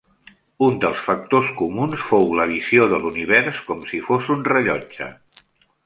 [0.67, 5.17] Un dels factors comuns fou la visió de l'univers com si fos un rellotge.